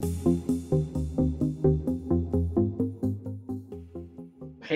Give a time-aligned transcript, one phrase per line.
[0.00, 0.06] Hey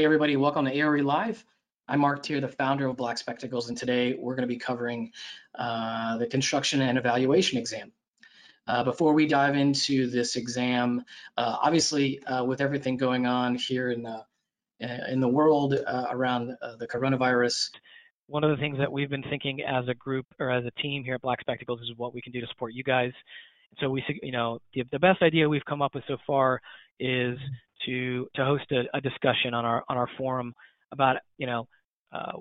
[0.04, 1.44] everybody, welcome to ARE Live.
[1.86, 5.12] I'm Marc Teer, the founder of Black Spectacles, and today we're going to be covering
[5.54, 7.92] uh, the construction and evaluation exam.
[8.66, 11.04] Uh, before we dive into this exam,
[11.36, 14.24] uh, obviously uh, with everything going on here in the
[14.80, 17.70] in the world uh, around uh, the coronavirus,
[18.26, 21.04] one of the things that we've been thinking as a group or as a team
[21.04, 23.12] here at Black Spectacles is what we can do to support you guys.
[23.80, 26.60] So we, you know, the, the best idea we've come up with so far
[27.00, 27.38] is
[27.86, 30.54] to to host a, a discussion on our on our forum
[30.92, 31.66] about, you know,
[32.12, 32.32] uh,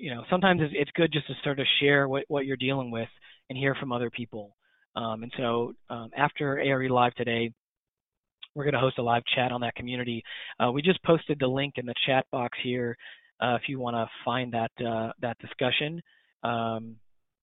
[0.00, 2.90] you know, sometimes it's, it's good just to sort of share what what you're dealing
[2.90, 3.08] with
[3.50, 4.56] and hear from other people.
[4.94, 7.52] Um, and so um, after ARE Live today,
[8.54, 10.22] we're going to host a live chat on that community.
[10.62, 12.96] Uh, we just posted the link in the chat box here
[13.40, 16.00] uh, if you want to find that uh, that discussion.
[16.42, 16.96] Um,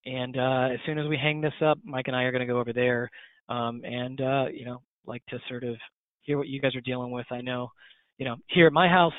[0.05, 2.51] and uh, as soon as we hang this up, Mike and I are going to
[2.51, 3.09] go over there
[3.49, 5.75] um, and uh, you know like to sort of
[6.21, 7.25] hear what you guys are dealing with.
[7.31, 7.71] I know,
[8.17, 9.13] you know, here at my house,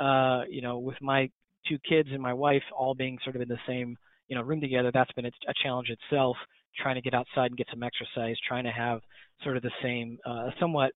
[0.00, 1.28] uh, you know, with my
[1.68, 3.96] two kids and my wife all being sort of in the same
[4.28, 6.36] you know room together, that's been a, a challenge itself.
[6.82, 9.00] Trying to get outside and get some exercise, trying to have
[9.44, 10.90] sort of the same, uh, somewhat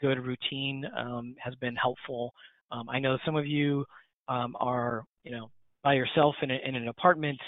[0.00, 2.30] good routine um, has been helpful.
[2.70, 3.86] Um, I know some of you
[4.28, 5.50] um, are, you know,
[5.82, 7.38] by yourself in, a, in an apartment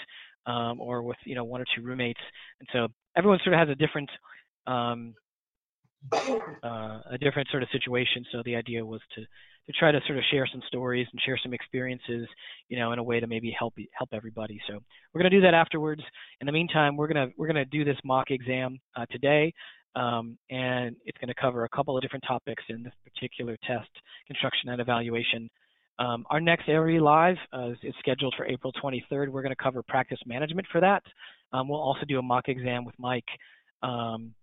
[0.47, 2.19] um, or with, you know, one or two roommates,
[2.59, 4.09] and so everyone sort of has a different,
[4.65, 5.13] um,
[6.11, 8.25] uh, a different sort of situation.
[8.31, 9.21] So the idea was to
[9.67, 12.25] to try to sort of share some stories and share some experiences,
[12.69, 14.59] you know, in a way to maybe help help everybody.
[14.67, 14.79] So
[15.13, 16.01] we're to do that afterwards.
[16.39, 19.53] In the meantime, we're gonna we're gonna do this mock exam uh, today.
[19.95, 23.89] Um, and it's going to cover a couple of different topics in this particular test,
[24.27, 25.49] construction and evaluation.
[25.99, 29.29] Um, our next ARE Live uh, is, is, scheduled for April 23rd.
[29.29, 31.01] We're going to cover practice management for that.
[31.53, 33.27] Um, we'll also do a mock exam with Mike.
[33.81, 34.33] Um,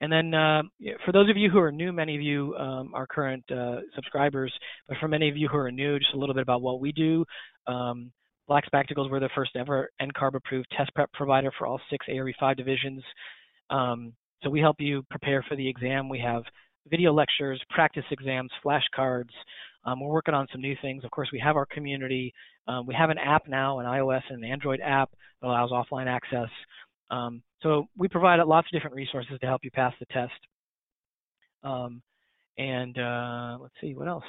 [0.00, 0.62] and then uh,
[1.04, 4.52] for those of you who are new, many of you um, are current uh, subscribers,
[4.88, 6.92] but for many of you who are new, just a little bit about what we
[6.92, 7.24] do.
[7.66, 8.10] Um,
[8.48, 12.32] Black Spectacles, we're the first ever NCARB approved test prep provider for all six ARE
[12.38, 13.02] 5 divisions.
[13.70, 14.12] Um,
[14.42, 16.08] so we help you prepare for the exam.
[16.08, 16.42] We have
[16.90, 19.30] video lectures, practice exams, flashcards.
[19.84, 21.04] Um, we're working on some new things.
[21.04, 22.32] Of course, we have our community.
[22.68, 25.10] Um, we have an app now, an iOS and an Android app
[25.40, 26.48] that allows offline access.
[27.10, 30.32] Um, so we provide lots of different resources to help you pass the test.
[31.62, 32.02] Um,
[32.58, 34.24] and uh, let's see, what else?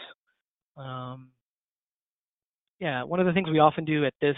[0.78, 1.30] Um,
[2.80, 4.36] yeah, one of the things we often do at this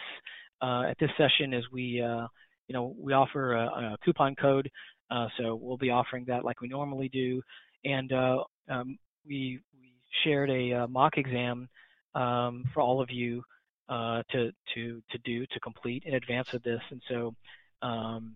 [0.62, 2.28] uh, at this session is we uh,
[2.68, 4.70] you know we offer a, a coupon code
[5.12, 7.42] uh, so we'll be offering that like we normally do.
[7.84, 9.94] And uh, um, we, we
[10.24, 11.68] shared a uh, mock exam
[12.14, 13.44] um, for all of you
[13.90, 16.82] uh, to, to, to do, to complete in advance of this.
[16.90, 17.36] And so
[17.82, 18.36] um,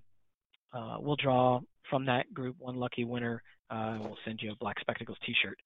[0.74, 1.60] uh, we'll draw
[1.90, 3.42] from that group one lucky winner.
[3.72, 5.58] we'll send you a Black Spectacles t-shirt.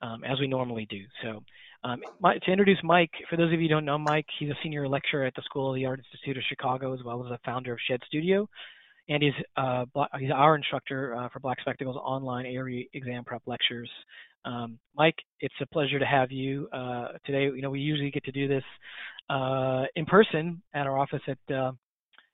[0.00, 1.04] Um, as we normally do.
[1.22, 1.44] So
[1.84, 4.58] um, my, to introduce Mike, for those of you who don't know Mike, he's a
[4.60, 7.38] senior lecturer at the School of the Art Institute of Chicago, as well as a
[7.44, 8.48] founder of Shed Studio
[9.08, 9.84] and he's uh,
[10.18, 13.90] he's our instructor uh, for Black Spectacles online ARE exam prep lectures.
[14.44, 17.44] Um, Mike, it's a pleasure to have you uh, today.
[17.44, 18.64] You know, we usually get to do this
[19.30, 21.72] uh, in person at our office at uh,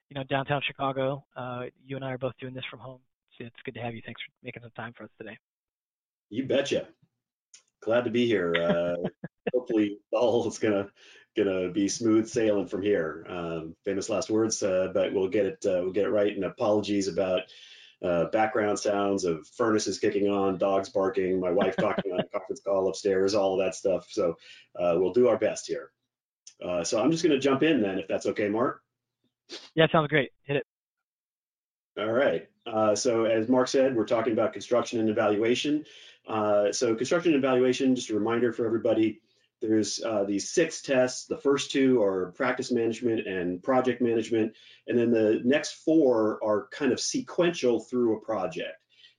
[0.09, 1.25] you know downtown Chicago.
[1.37, 3.00] Uh, you and I are both doing this from home.
[3.39, 4.03] So it's good to have you.
[4.05, 5.37] Thanks for making some time for us today.
[6.31, 6.89] You betcha.
[7.83, 8.53] Glad to be here.
[9.55, 10.89] hopefully, all is gonna
[11.38, 13.25] gonna be smooth sailing from here.
[13.28, 16.34] Um, famous last words, uh, but we'll get it uh, we'll get it right.
[16.34, 17.43] And apologies about
[18.03, 22.60] uh, background sounds of furnaces kicking on, dogs barking, my wife talking on a conference
[22.60, 24.06] call upstairs, all of that stuff.
[24.10, 24.37] So
[24.78, 25.91] uh, we'll do our best here.
[26.65, 28.81] Uh, so I'm just gonna jump in then, if that's okay, Marc.
[29.75, 30.31] Yeah, sounds great.
[30.43, 30.66] Hit it.
[31.99, 32.49] All right.
[32.66, 35.84] Uh, so as Marc said, we're talking about construction and evaluation.
[36.26, 39.20] so construction and evaluation, just a reminder for everybody,
[39.61, 41.27] there's uh, these six tests.
[41.27, 44.53] The first two are practice management and project management.
[44.87, 48.77] And then the next four are kind of sequential through a project.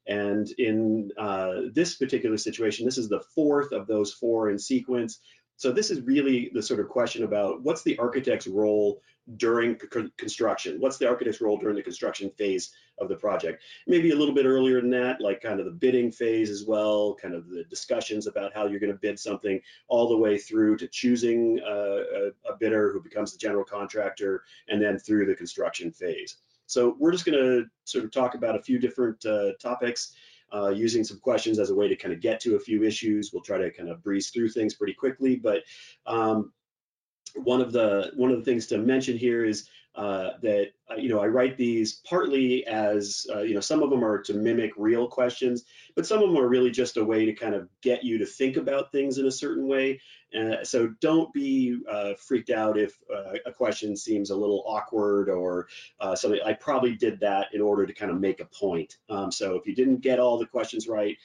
[0.08, 5.20] And in uh, this particular situation, this is the fourth of those four in sequence.
[5.58, 9.02] So this is really the sort of question about what's the architect's role
[9.38, 9.78] during
[10.18, 10.80] construction?
[10.80, 13.64] What's the architect's role during the construction phase of the project?
[13.88, 17.16] Maybe a little bit earlier than that, like kind of the bidding phase as well,
[17.22, 20.78] kind of the discussions about how you're going to bid something, all the way through
[20.78, 25.36] to choosing uh, a, a bidder who becomes the general contractor, and then through the
[25.36, 26.38] construction phase.
[26.66, 30.14] So we're just going to sort of talk about a few different uh, topics
[30.54, 33.32] uh, using some questions as a way to kind of get to a few issues.
[33.32, 35.64] We'll try to kind of breeze through things pretty quickly, but
[36.06, 36.52] um,
[37.36, 41.10] one of the one of the things to mention here is uh, that uh, you
[41.10, 44.72] know I write these partly as uh, you know some of them are to mimic
[44.78, 45.66] real questions,
[45.96, 48.26] but some of them are really just a way to kind of get you to
[48.26, 50.00] think about things in a certain way.
[50.34, 55.28] Uh, so don't be uh, freaked out if uh, a question seems a little awkward
[55.28, 55.68] or
[56.16, 56.40] something.
[56.46, 58.98] I probably did that in order to kind of make a point.
[59.10, 61.18] Um, so if you didn't get all the questions right,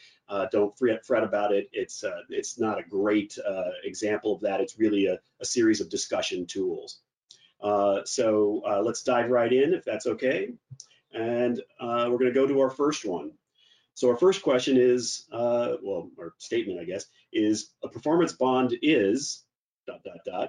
[0.51, 1.69] don't fret, about it.
[1.73, 3.39] It's it's not a great
[3.85, 4.61] example of that.
[4.61, 7.01] It's really a, a series of discussion tools.
[7.65, 10.53] Uh, so uh, let's dive right in if that's okay.
[11.13, 13.33] And uh, we're going to go to our first one.
[13.95, 18.77] So our first question is, uh, well, our statement, I guess, is a performance bond
[18.83, 19.45] is
[19.87, 20.49] dot, dot, dot.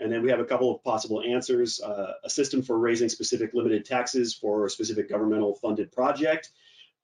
[0.00, 1.80] And then we have a couple of possible answers.
[1.80, 6.50] Uh, a system for raising specific limited taxes for a specific governmental funded project.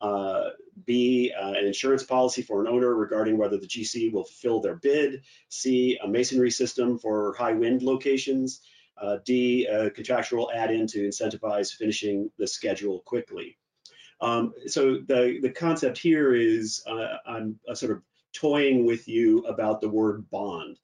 [0.04, 0.50] Uh,
[0.84, 4.74] B, uh, an insurance policy for an owner regarding whether the GC will fulfill their
[4.74, 5.22] bid.
[5.48, 8.60] C, a masonry system for high wind locations.
[9.00, 13.56] Uh, D, a contractual add-in to incentivize finishing the schedule quickly.
[14.20, 18.02] Um, so the, the concept here is uh, I'm uh, sort of
[18.34, 20.78] toying with you about the word bond.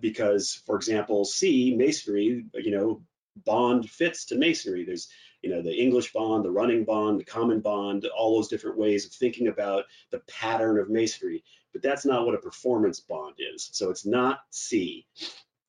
[0.00, 3.02] Because, for example, C, masonry, you know,
[3.44, 4.84] bond fits to masonry.
[4.84, 5.08] There's,
[5.44, 9.04] you know, the English bond, the running bond, the common bond, all those different ways
[9.04, 11.44] of thinking about the pattern of masonry.
[11.74, 13.68] But that's not what a performance bond is.
[13.72, 15.06] So it's not C.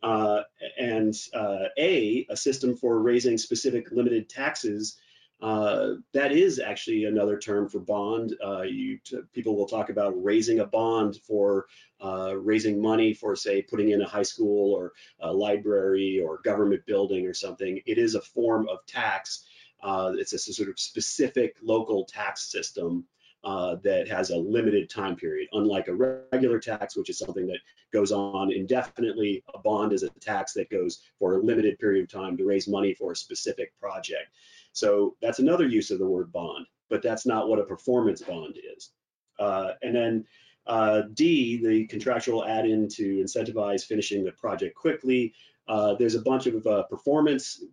[0.01, 0.43] Uh,
[0.79, 4.97] and uh, A, a system for raising specific limited taxes,
[5.41, 8.35] uh, that is actually another term for bond.
[8.43, 8.99] Uh, you
[9.33, 11.65] people will talk about raising a bond for
[12.03, 16.85] uh, raising money for, say, putting in a high school or a library or government
[16.85, 17.81] building or something.
[17.85, 19.44] It is a form of tax.
[19.85, 23.05] Uh, it's a sort of specific local tax system
[23.43, 27.59] uh, that has a limited time period, unlike a regular tax, which is something that
[27.93, 29.43] goes on indefinitely.
[29.53, 32.67] A bond is a tax that goes for a limited period of time to raise
[32.67, 34.29] money for a specific project.
[34.73, 38.57] So that's another use of the word bond, but that's not what a performance bond
[38.75, 38.89] is.
[39.37, 40.25] Uh, and then
[40.65, 45.35] uh, D, the contractual add-in to incentivize finishing the project quickly.
[45.67, 47.63] Uh, there's a bunch of uh, performance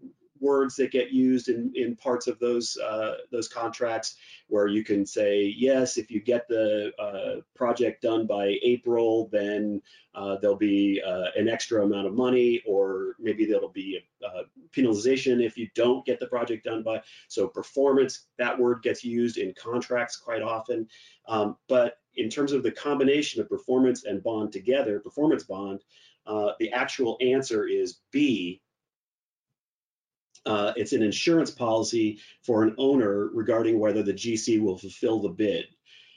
[0.43, 4.17] words that get used in, in parts of those uh, those contracts
[4.49, 9.81] where you can say yes if you get the uh, project done by April then
[10.15, 14.43] uh, there'll be uh, an extra amount of money or maybe there'll be a,
[14.77, 17.01] penalization if you don't get the project done by.
[17.29, 20.89] So performance that word gets used in contracts quite often.
[21.29, 25.83] Um, but in terms of the combination of performance and bond together performance bond
[26.27, 28.61] uh, the actual answer is B
[30.47, 35.29] uh, it's an insurance policy for an owner regarding whether the GC will fulfill the
[35.29, 35.67] bid.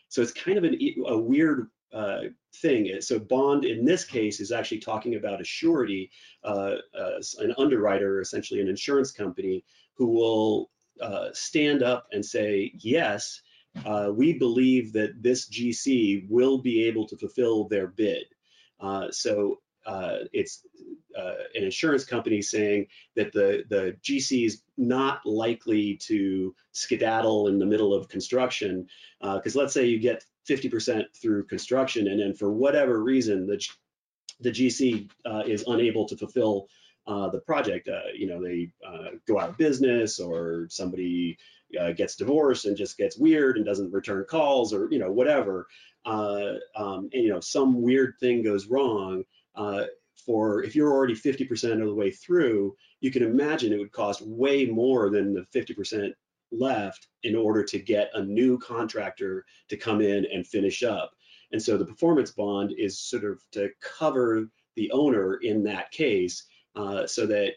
[0.10, 2.22] So it's kind of an, a weird uh,
[2.56, 2.92] thing.
[3.02, 6.12] So bond in this case is actually talking about a surety,
[6.44, 9.64] uh, uh, an underwriter, essentially an insurance company,
[9.94, 13.42] who will uh, stand up and say, yes,
[13.86, 18.26] uh, we believe that this GC will be able to fulfill their bid.
[19.12, 20.66] So uh, it's
[21.18, 27.60] uh, an insurance company saying that the, the GC is not likely to skedaddle in
[27.60, 28.88] the middle of construction.
[29.22, 33.64] Because uh, let's say you get 50% through construction and then for whatever reason, the,
[34.42, 36.68] the GC uh, is unable to fulfill
[37.08, 37.88] uh, the project.
[37.88, 38.70] Uh, you know, they
[39.28, 41.38] go out of business or somebody
[41.96, 45.68] gets divorced and just gets weird and doesn't return calls or, you know, whatever.
[46.06, 46.60] Um,
[47.14, 49.24] and, you know, some weird thing goes wrong
[49.56, 49.84] uh,
[50.26, 54.22] for if you're already 50% of the way through, you can imagine it would cost
[54.26, 56.12] way more than the 50%
[56.52, 61.12] left in order to get a new contractor to come in and finish up.
[61.52, 66.46] And so the performance bond is sort of to cover the owner in that case
[66.76, 67.54] uh, so that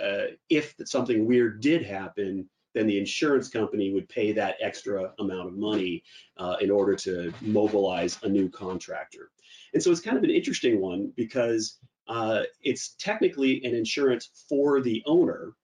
[0.00, 5.48] uh, if something weird did happen, then the insurance company would pay that extra amount
[5.48, 6.02] of money
[6.38, 9.30] uh, in order to mobilize a new contractor.
[9.74, 14.80] And so it's kind of an interesting one because uh, it's technically an insurance for
[14.80, 15.54] the owner,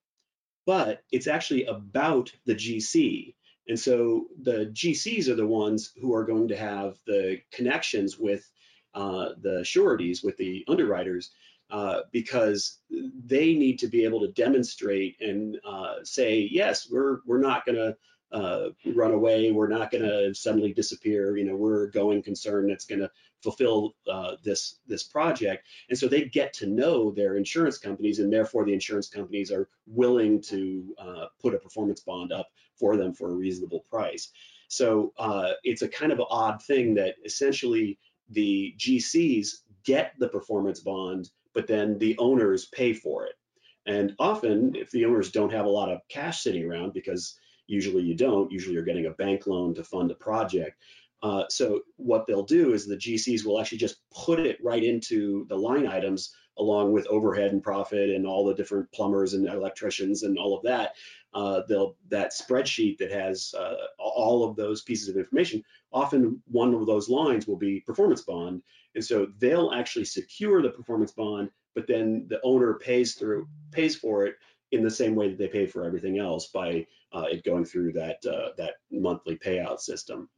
[0.66, 3.34] but it's actually about the GC.
[3.68, 8.48] And so the GCs are the ones who are going to have the connections with
[8.94, 11.30] uh, the sureties, with the underwriters,
[11.70, 17.40] uh, because they need to be able to demonstrate and uh, say, yes, we're we're
[17.40, 17.94] not going to
[18.32, 19.50] uh, run away.
[19.52, 21.36] We're not going to suddenly disappear.
[21.36, 23.10] You know, we're a going concern that's going to
[23.42, 25.66] fulfill uh, this this project.
[25.88, 29.68] And so they get to know their insurance companies, and therefore the insurance companies are
[29.86, 34.30] willing to uh, put a performance bond up for them for a reasonable price.
[34.68, 37.98] So uh, it's a kind of odd thing that essentially
[38.30, 39.48] the GCs
[39.84, 43.34] get the performance bond, but then the owners pay for it.
[43.86, 48.02] And often, if the owners don't have a lot of cash sitting around, because usually
[48.02, 50.82] you don't, usually you're getting a bank loan to fund a project.
[51.22, 55.46] Uh, so what they'll do is the GCs will actually just put it right into
[55.48, 60.24] the line items along with overhead and profit and all the different plumbers and electricians
[60.24, 60.94] and all of that.
[61.34, 65.62] Uh, they'll that spreadsheet that has uh, all of those pieces of information.
[65.92, 68.62] Often one of those lines will be performance bond,
[68.94, 73.94] and so they'll actually secure the performance bond, but then the owner pays through pays
[73.94, 74.36] for it
[74.72, 77.92] in the same way that they pay for everything else by uh, it going through
[77.92, 80.28] that uh, that monthly payout system.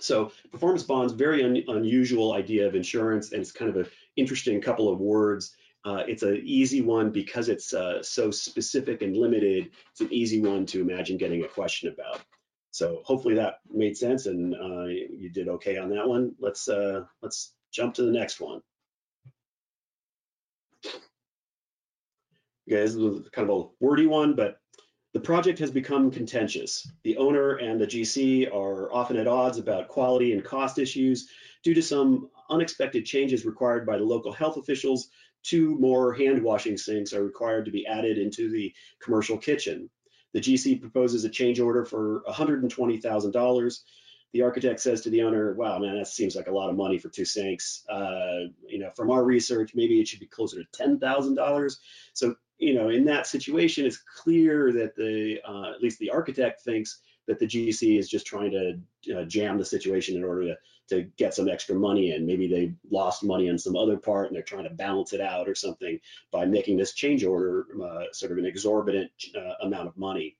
[0.00, 4.60] So performance bonds, very un unusual idea of insurance, and it's kind of an interesting
[4.60, 5.54] couple of words.
[5.84, 9.70] Uh, it's an easy one because it's uh, so specific and limited.
[9.92, 12.20] It's an easy one to imagine getting a question about.
[12.70, 16.34] So hopefully that made sense and uh, you did okay on that one.
[16.38, 18.60] Let's uh, let's jump to the next one.
[22.68, 24.60] Okay, this is kind of a wordy one, but
[25.14, 26.86] the project has become contentious.
[27.02, 31.30] The owner and the GC are often at odds about quality and cost issues
[31.64, 35.08] due to some unexpected changes required by the local health officials.
[35.42, 39.88] Two more hand washing sinks are required to be added into the commercial kitchen.
[40.34, 43.78] The GC proposes a change order for $120,000.
[44.34, 46.98] The architect says to the owner, wow, man, that seems like a lot of money
[46.98, 47.82] for two sinks.
[47.88, 51.76] Uh, you know, from our research, maybe it should be closer to $10,000.
[52.12, 56.62] So you know, in that situation, it's clear that the, uh, at least the architect
[56.62, 60.56] thinks that the GC is just trying to uh, jam the situation in order to,
[60.88, 62.26] to get some extra money in.
[62.26, 65.48] Maybe they lost money on some other part and they're trying to balance it out
[65.48, 66.00] or something
[66.32, 70.36] by making this change order uh, sort of an exorbitant uh, amount of money.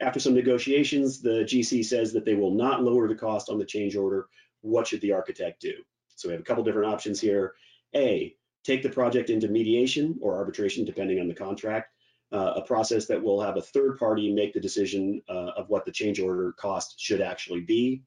[0.00, 3.64] After some negotiations, the GC says that they will not lower the cost on the
[3.64, 4.28] change order.
[4.60, 5.74] What should the architect do?
[6.14, 7.54] So we have a couple different options here.
[7.94, 11.92] A, take the project into mediation or arbitration, depending on the contract,
[12.32, 15.84] uh, a process that will have a third party make the decision uh, of what
[15.84, 18.02] the change order cost should actually be.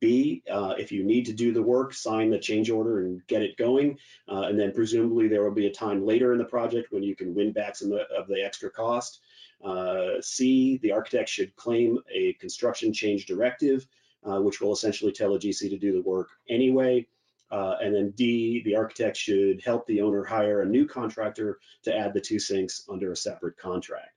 [0.00, 3.42] B, uh, if you need to do the work, sign the change order and get
[3.42, 3.98] it going.
[4.30, 7.16] Uh, and then presumably there will be a time later in the project when you
[7.16, 9.20] can win back some of the extra cost.
[9.64, 13.86] Uh, C, the architect should claim a construction change directive,
[14.24, 17.06] uh, which will essentially tell a GC to do the work anyway.
[17.50, 21.96] Uh, and then D, the architect should help the owner hire a new contractor to
[21.96, 24.10] add the two sinks under a separate contract.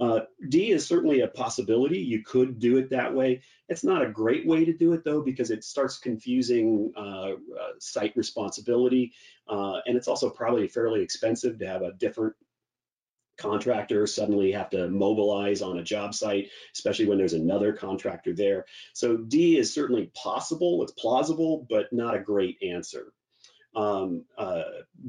[0.00, 1.98] Uh, D is certainly a possibility.
[1.98, 3.42] You could do it that way.
[3.68, 7.34] It's not a great way to do it though, because it starts confusing uh, uh
[7.78, 9.12] site responsibility.
[9.48, 12.34] Uh, and it's also probably fairly expensive to have a different
[13.38, 18.66] contractors suddenly have to mobilize on a job site, especially when there's another contractor there.
[18.92, 23.12] So D is certainly possible, it's plausible, but not a great answer.
[23.74, 24.62] Um, uh,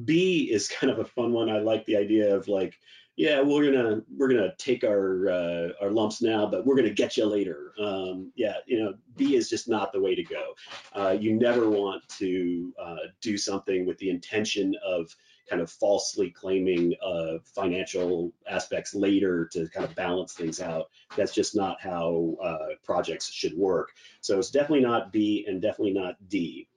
[0.05, 1.49] B is kind of a fun one.
[1.49, 2.79] I like the idea of like,
[3.15, 7.15] yeah, we're gonna we're gonna take our uh, our lumps now, but we're gonna get
[7.15, 7.71] you later.
[7.79, 10.53] Um, yeah, you know, B is just not the way to go.
[10.93, 15.15] Uh, you never want to uh, do something with the intention of
[15.49, 20.89] kind of falsely claiming uh, financial aspects later to kind of balance things out.
[21.17, 23.91] That's just not how uh, projects should work.
[24.21, 26.67] So it's definitely not B and definitely not D.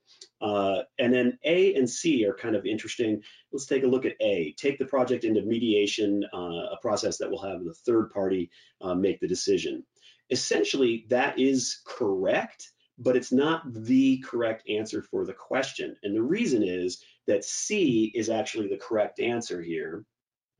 [0.40, 3.22] Uh, and then A and C are kind of interesting.
[3.52, 4.54] Let's take a look at A.
[4.58, 8.94] Take the project into mediation, uh, a process that will have the third party uh,
[8.94, 9.82] make the decision.
[10.30, 15.96] Essentially, that is correct, but it's not the correct answer for the question.
[16.02, 20.04] And the reason is that C is actually the correct answer here.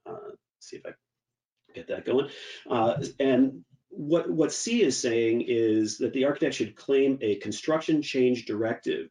[0.04, 0.90] Uh, see if I
[1.74, 2.28] get that going.
[2.68, 8.02] Uh, and what, what C is saying is that the architect should claim a construction
[8.02, 9.08] change directive,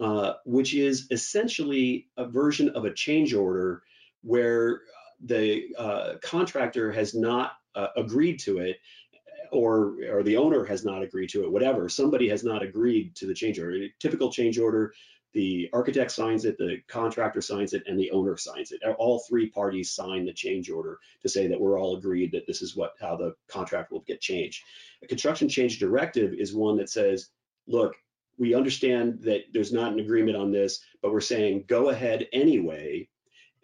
[0.00, 3.82] uh, which is essentially a version of a change order
[4.22, 4.82] where
[5.24, 8.78] the uh, contractor has not uh, agreed to it
[9.52, 11.88] or or the owner has not agreed to it, whatever.
[11.88, 13.76] Somebody has not agreed to the change order.
[13.76, 14.92] A typical change order
[15.34, 18.80] the architect signs it, the contractor signs it, and the owner signs it.
[18.98, 22.62] All three parties sign the change order to say that we're all agreed that this
[22.62, 24.64] is what how the contract will get changed.
[25.02, 27.28] A construction change directive is one that says,
[27.66, 27.94] look,
[28.38, 33.08] we understand that there's not an agreement on this, but we're saying go ahead anyway.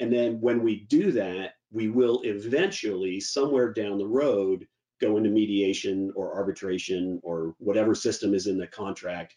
[0.01, 4.67] And then when we do that, we will eventually, somewhere down the road,
[5.05, 9.37] go into mediation or arbitration or whatever system is in the contract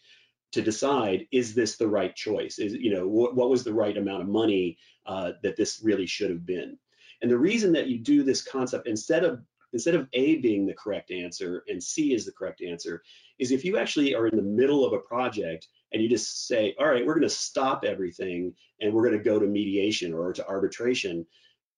[0.52, 2.58] to decide is this the right choice?
[2.58, 6.06] Is you know what, what was the right amount of money uh, that this really
[6.06, 6.78] should have been?
[7.20, 9.40] And the reason that you do this concept instead of
[9.72, 13.02] instead of a being the correct answer and c is the correct answer
[13.38, 16.74] is if you actually are in the middle of a project and you just say
[16.78, 20.32] all right we're going to stop everything and we're going to go to mediation or
[20.32, 21.26] to arbitration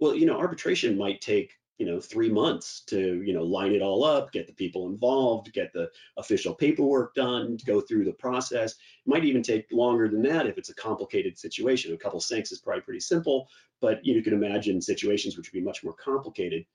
[0.00, 1.50] Well, you know, arbitration might take
[1.80, 5.50] you know three months to you know line it all up get the people involved
[5.54, 8.72] get the official paperwork done go through the process.
[8.72, 11.94] It might even take longer than that if it's a complicated situation.
[11.94, 13.48] A couple sinks is probably pretty simple
[13.80, 16.66] but you can imagine situations which would be much more complicated.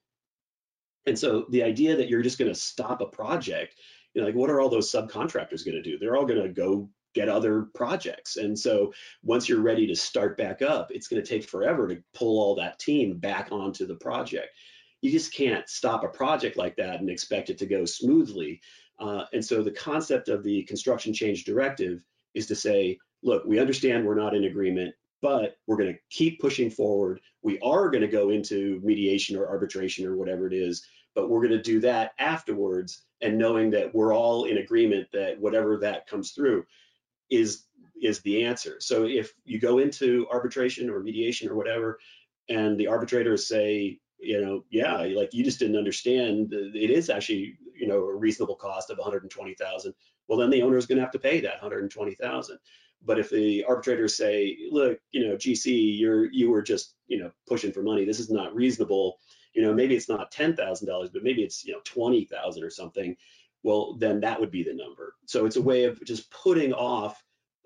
[1.06, 3.76] And so the idea that you're just going to stop a project
[4.16, 6.00] you know like what are all those subcontractors going to do?
[6.00, 8.38] They're all going to go get other projects.
[8.38, 8.92] And so
[9.24, 12.56] once you're ready to start back up, it's going to take forever to pull all
[12.56, 14.50] that team back onto the project
[15.02, 18.62] you just can't stop a project like that and expect it to go smoothly.
[19.00, 23.60] Uh, and so the concept of the construction change directive is to say, look, we
[23.60, 27.20] understand we're not in agreement, but we're going to keep pushing forward.
[27.42, 31.42] We are going to go into mediation or arbitration or whatever it is, but we're
[31.42, 36.08] going to do that afterwards and knowing that we're all in agreement that whatever that
[36.08, 36.66] comes through
[37.30, 37.64] is
[38.02, 38.75] is the answer.
[38.80, 41.98] So if you go into arbitration or mediation or whatever
[42.50, 47.57] and the arbitrators say you know, yeah, like you just didn't understand it is actually,
[47.75, 49.93] you know, a reasonable cost of 120,000.
[50.27, 52.57] Well, then the owner is going to have to pay that 120,000.
[53.03, 57.31] But if the arbitrators say, look, you know, GC, you're you were just, you know,
[57.48, 58.03] pushing for money.
[58.05, 59.19] This is not reasonable.
[59.53, 62.63] You know, maybe it's not ten thousand dollars, but maybe it's you know twenty thousand
[62.63, 63.15] or something.
[63.63, 65.15] Well, then that would be the number.
[65.25, 67.24] So it's a way of just putting off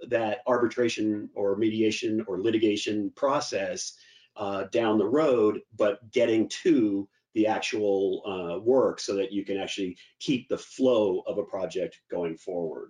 [0.07, 3.93] that arbitration or mediation or litigation process
[4.39, 9.57] uh, down the road, but getting to the actual uh, work so that you can
[9.57, 12.89] actually keep the flow of a project going forward.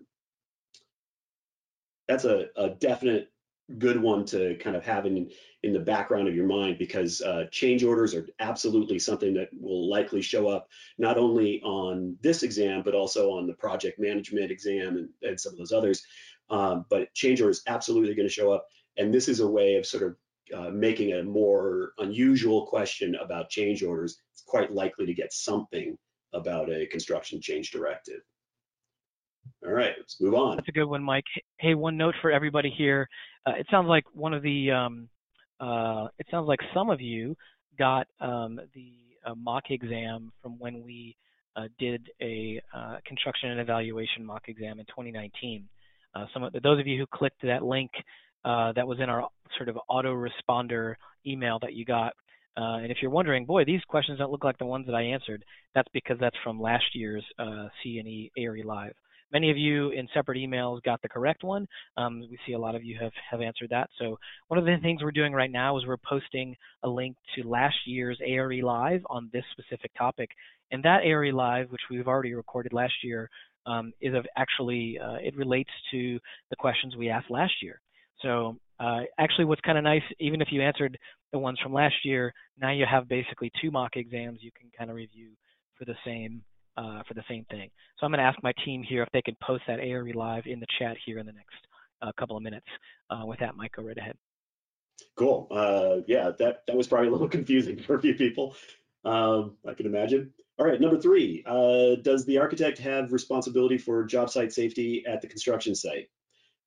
[2.08, 3.32] That's a, a definite
[3.78, 5.30] good one to kind of have in,
[5.64, 9.90] in the background of your mind because uh, change orders are absolutely something that will
[9.90, 14.98] likely show up not only on this exam, but also on the project management exam
[14.98, 16.04] and, and some of those others.
[16.50, 18.66] Um, but change orders absolutely going to show up.
[18.98, 20.16] And this is a way of sort of
[20.56, 25.98] uh, making a more unusual question about change orders, it's quite likely to get something
[26.34, 28.22] about a construction change directive.
[29.66, 30.56] All right, let's move on.
[30.58, 31.26] That's a good one, Mike.
[31.60, 33.08] Hey, one note for everybody here.
[33.46, 35.10] Uh, it sounds like one of the, um,
[35.60, 37.36] uh, it sounds like some of you
[37.78, 38.94] got um, the
[39.26, 41.16] uh, mock exam from when we
[41.56, 42.62] uh, did a
[43.06, 45.68] construction and evaluation mock exam in 2019.
[46.34, 47.92] some of those of you who clicked that link
[48.46, 52.14] uh, that was in our sort of autoresponder email that you got.
[52.58, 55.02] Uh, and if you're wondering, boy, these questions don't look like the ones that I
[55.02, 58.94] answered, that's because that's from last year's uh, CNE ARE Live.
[59.32, 61.68] Many of you in separate emails got the correct one.
[61.98, 63.90] Um, we see a lot of you have, have answered that.
[64.00, 67.48] So one of the things we're doing right now is we're posting a link to
[67.48, 70.32] last year's ARE Live on this specific topic.
[70.72, 73.30] And that ARE Live, which we've already recorded last year,
[73.68, 77.80] um, is of actually, uh, it relates to the questions we asked last year.
[78.22, 80.98] So uh, actually what's kind of nice, even if you answered
[81.32, 84.90] the ones from last year, now you have basically two mock exams you can kind
[84.90, 85.32] of review
[85.78, 86.44] for the same
[86.78, 87.70] uh, for the same thing.
[87.98, 90.44] So I'm going to ask my team here if they can post that ARE live
[90.46, 91.58] in the chat here in the next
[92.02, 92.68] uh, couple of minutes.
[93.10, 94.16] Uh, with that, Mike, go right ahead.
[95.18, 95.48] Cool.
[95.52, 98.56] Uh, yeah, that that was probably a little confusing for a few people.
[99.04, 100.34] Um, I can imagine.
[100.58, 105.22] All right, number three, uh, does the architect have responsibility for job site safety at
[105.22, 106.10] the construction site?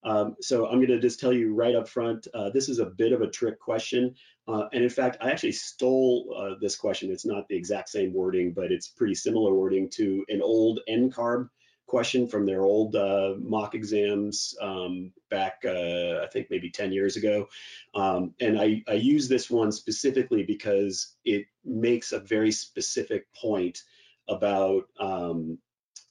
[0.05, 2.87] Um, so I'm going to just tell you right up front, uh, this is a
[2.87, 4.15] bit of a trick question.
[4.49, 7.11] Uh, and in fact, I actually stole uh, this question.
[7.11, 11.49] It's not the exact same wording, but it's pretty similar wording to an old NCARB
[11.87, 17.17] question from their old uh, mock exams um, back, uh, I think maybe 10 years
[17.17, 17.49] ago.
[17.95, 23.83] Um, and I, I use this one specifically because it makes a very specific point
[24.29, 25.59] about um,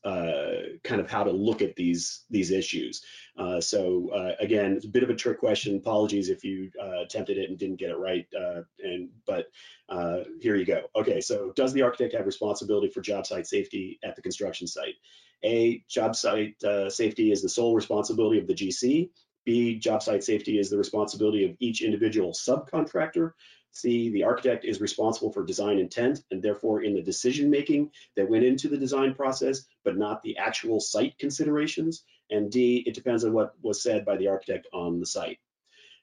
[0.04, 3.04] uh, kind of how to look at these these issues.
[3.38, 5.78] Uh, so uh, again, it's a bit of a trick question.
[5.78, 8.26] Apologies if you uh, attempted it and didn't get it right.
[8.38, 9.48] Uh, and but
[9.90, 10.84] uh, here you go.
[10.96, 14.96] Okay, so does the architect have responsibility for job site safety at the construction site?
[15.44, 16.56] A, job site
[16.90, 19.10] safety is the sole responsibility of the GC.
[19.44, 23.32] B, job site safety is the responsibility of each individual subcontractor.
[23.72, 28.30] C, the architect is responsible for design intent and therefore in the decision making that
[28.30, 32.04] went into the design process, but not the actual site considerations.
[32.30, 35.40] And D, it depends on what was said by the architect on the site.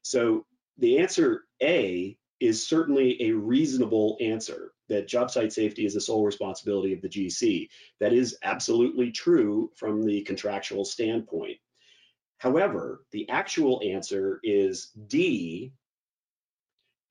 [0.02, 0.46] So
[0.78, 6.24] the answer A is certainly a reasonable answer that job site safety is the sole
[6.24, 7.68] responsibility of the GC.
[8.00, 11.58] That is absolutely true from the contractual standpoint.
[12.38, 15.72] However, the actual answer is D,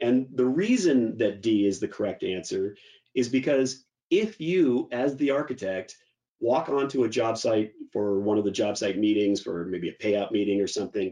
[0.02, 2.76] and the reason that D is the correct answer
[3.16, 5.98] is because if you, as the architect,
[6.40, 10.04] walk onto a job site for one of the job site meetings, for maybe a
[10.04, 11.12] payout meeting or something,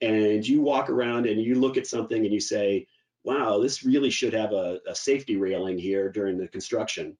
[0.00, 2.86] and you walk around and you look at something and you say,
[3.24, 7.16] wow, this really should have a, a safety railing here during the construction.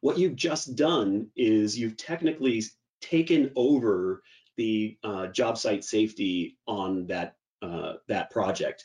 [0.00, 2.62] What you've just done is you've technically
[3.00, 4.22] taken over
[4.56, 8.84] the uh, job site safety on that uh, that project.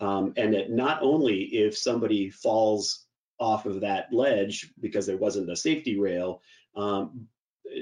[0.00, 3.06] Um, and that not only if somebody falls
[3.40, 6.40] off of that ledge because there wasn't a safety rail,
[6.76, 7.26] um,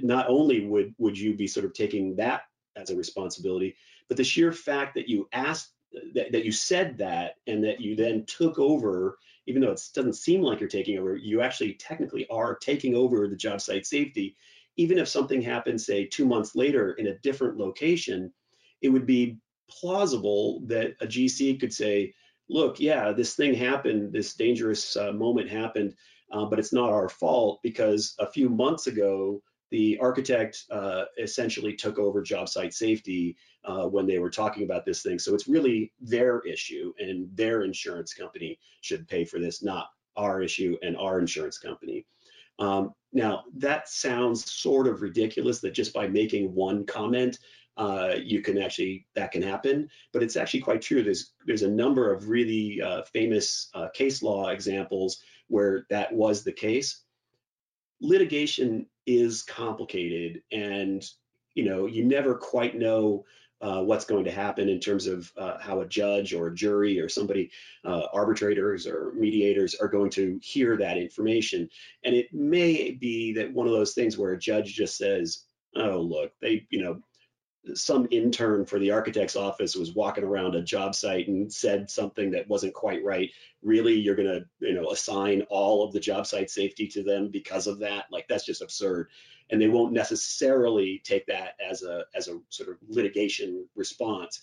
[0.03, 2.43] not only would would you be sort of taking that
[2.77, 3.77] as a responsibility,
[4.09, 5.73] but the sheer fact that you asked
[6.15, 10.15] that, that you said that and that you then took over, even though it doesn't
[10.15, 14.37] seem like you're taking over, you actually technically are taking over the job site safety.
[14.77, 18.33] Even if something happens, say two months later in a different location,
[18.83, 22.13] it would be plausible that a GC could say,
[22.49, 25.95] look, yeah, this thing happened, this dangerous uh, moment happened,
[26.33, 31.75] uh, but it's not our fault because a few months ago, the architect uh, essentially
[31.75, 35.19] took over job site safety uh, when they were talking about this thing.
[35.19, 40.41] So it's really their issue and their insurance company should pay for this, not our
[40.41, 42.07] issue and our insurance company.
[42.59, 47.39] Um, now, that sounds sort of ridiculous that just by making one comment,
[47.77, 51.03] uh, you can actually that can happen, but it's actually quite true.
[51.03, 56.43] There's there's a number of really uh, famous uh, case law examples where that was
[56.43, 57.03] the case.
[58.01, 61.05] Litigation is complicated, and
[61.55, 63.25] you know you never quite know
[63.61, 67.01] uh, what's going to happen in terms of uh, how a judge or a jury
[67.01, 67.51] or somebody,
[67.85, 71.69] uh, arbitrators or mediators are going to hear that information.
[72.05, 76.01] And it may be that one of those things where a judge just says, oh,
[76.01, 77.01] look, they, you know,
[77.75, 82.31] some intern for the architect's office was walking around a job site and said something
[82.31, 83.31] that wasn't quite right.
[83.63, 87.29] Really, you're going to, you know, assign all of the job site safety to them
[87.29, 88.07] because of that?
[88.11, 89.09] Like that's just absurd.
[89.51, 94.41] And they won't necessarily take that as a as a sort of litigation response.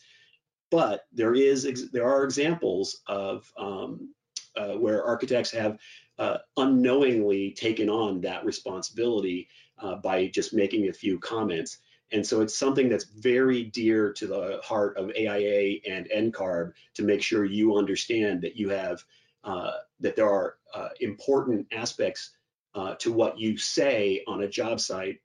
[0.70, 4.14] But there is there are examples of um,
[4.56, 5.78] uh, where architects have
[6.20, 9.48] uh, unknowingly taken on that responsibility
[9.80, 11.80] uh, by just making a few comments.
[12.14, 17.04] And so it's something that's very dear to the heart of AIA and NCARB to
[17.04, 19.04] make sure you understand that you have,
[19.44, 22.32] uh, that there are uh, important aspects
[22.76, 25.22] uh, to what you say on a job site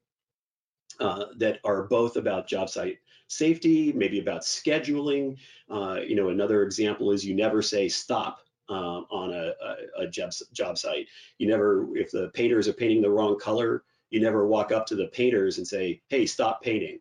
[0.98, 2.98] uh, that are both about job site
[3.28, 5.36] safety, maybe about scheduling.
[5.70, 10.08] Uh, you know, another example is you never say stop um, on a, a, a
[10.08, 11.06] job, job site.
[11.36, 14.96] You never, if the painters are painting the wrong color, you never walk up to
[14.96, 17.00] the painters and say, hey, stop painting.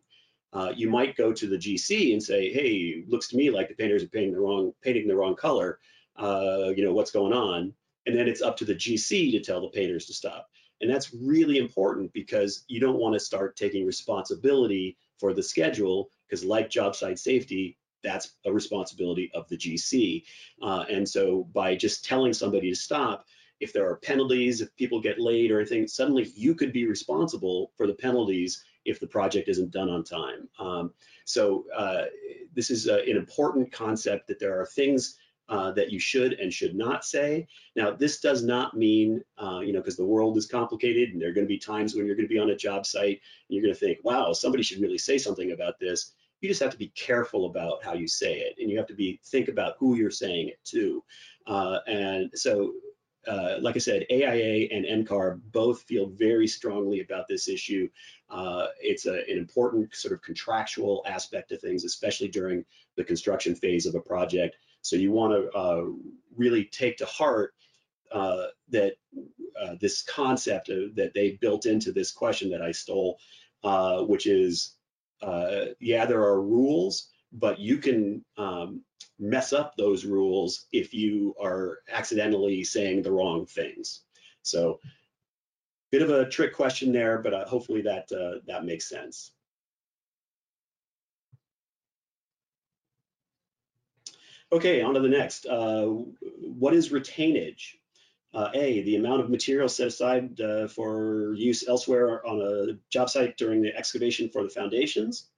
[0.52, 3.74] Uh, you might go to the GC and say, hey, looks to me like the
[3.74, 5.78] painters are painting the wrong, painting the wrong color.
[6.16, 7.72] Uh, you know, what's going on?
[8.06, 10.48] And then it's up to the GC to tell the painters to stop.
[10.80, 16.10] And that's really important because you don't want to start taking responsibility for the schedule
[16.26, 20.22] because like job site safety, that's a responsibility of the GC.
[20.62, 23.26] Uh, and so by just telling somebody to stop,
[23.60, 27.72] if there are penalties, if people get late or anything, suddenly you could be responsible
[27.76, 30.48] for the penalties if the project isn't done on time.
[30.58, 30.92] Um,
[31.24, 32.04] so uh,
[32.54, 35.18] this is a, an important concept that there are things
[35.48, 37.46] uh, that you should and should not say.
[37.74, 41.30] Now, this does not mean, uh, you know, because the world is complicated and there
[41.30, 43.56] are going to be times when you're going to be on a job site and
[43.56, 46.12] you're going to think, wow, somebody should really say something about this.
[46.40, 48.94] You just have to be careful about how you say it, and you have to
[48.94, 51.02] be think about who you're saying it to.
[51.46, 52.74] Uh, and so
[53.28, 57.88] uh, like I said, AIA and NCARB both feel very strongly about this issue.
[58.30, 62.64] Uh, it's a, an important sort of contractual aspect of things, especially during
[62.96, 64.56] the construction phase of a project.
[64.80, 65.84] So you want to uh,
[66.36, 67.54] really take to heart
[68.10, 68.94] uh, that
[69.60, 73.18] uh, this concept of, that they built into this question that I stole,
[73.62, 74.74] uh, which is,
[75.80, 78.82] yeah, there are rules, but you can um,
[79.18, 84.02] mess up those rules if you are accidentally saying the wrong things.
[84.42, 84.80] So
[85.90, 89.32] bit of a trick question there, but uh, hopefully that uh, that makes sense.
[94.50, 95.46] Okay, on to the next.
[95.46, 95.84] Uh,
[96.40, 97.74] what is retainage?
[98.34, 103.08] Uh, a, the amount of material set aside uh, for use elsewhere on a job
[103.08, 105.28] site during the excavation for the foundations.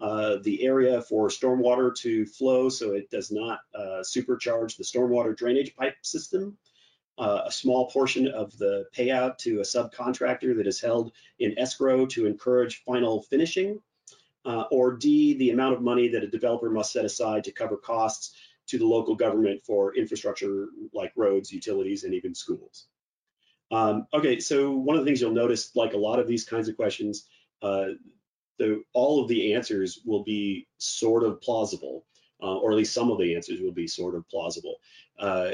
[0.00, 5.36] Uh, the area for stormwater to flow so it does not uh, supercharge the stormwater
[5.36, 6.56] drainage pipe system.
[7.18, 12.06] Uh, a small portion of the payout to a subcontractor that is held in escrow
[12.06, 13.78] to encourage final finishing.
[14.46, 17.76] Uh, or D, the amount of money that a developer must set aside to cover
[17.76, 18.34] costs
[18.68, 22.86] to the local government for infrastructure like roads, utilities, and even schools.
[23.70, 26.68] Um, okay, so one of the things you'll notice, like a lot of these kinds
[26.68, 27.26] of questions,
[27.60, 27.88] uh,
[28.60, 32.04] the, all of the answers will be sort of plausible.
[32.42, 34.76] uh, or at least some of the answers will be sort of plausible.
[35.18, 35.50] Uh,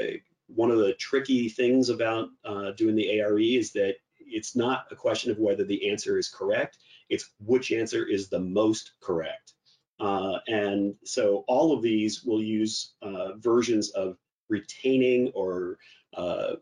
[0.47, 4.95] one of the tricky things about uh, doing the ARE is that it's not a
[4.95, 6.77] question of whether the answer is correct,
[7.09, 9.53] it's which answer is the most correct.
[9.99, 14.17] Uh, and so all of these will use uh, versions of
[14.49, 15.77] retaining or
[16.15, 16.55] uh,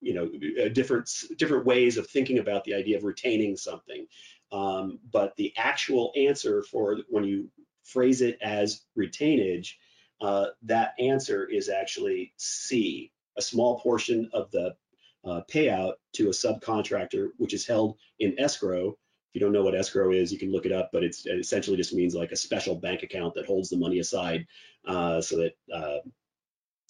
[0.00, 0.28] you know
[0.70, 4.06] different different ways of thinking about the idea of retaining something.
[4.54, 7.50] Um, but the actual answer for when you
[7.82, 9.72] phrase it as retainage,
[10.20, 14.76] uh, that answer is actually C, a small portion of the
[15.24, 18.90] uh, payout to a subcontractor, which is held in escrow.
[18.90, 21.40] If you don't know what escrow is, you can look it up, but it's, it
[21.40, 24.46] essentially just means like a special bank account that holds the money aside
[24.86, 25.98] uh, so that uh,